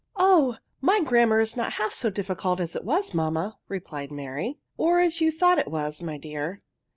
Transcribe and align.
'^ 0.01 0.03
Oh, 0.15 0.57
my 0.81 0.99
grammar 1.01 1.39
is 1.39 1.55
not 1.55 1.73
half 1.73 1.93
so 1.93 2.09
difficult 2.09 2.59
as 2.59 2.75
it 2.75 2.83
was, 2.83 3.13
mamma,'* 3.13 3.59
replied 3.67 4.11
Mary." 4.11 4.57
Or 4.75 4.99
as 4.99 5.21
you 5.21 5.31
thought 5.31 5.59
it 5.59 5.69
was, 5.69 6.01
my 6.01 6.17
dear. 6.17 6.59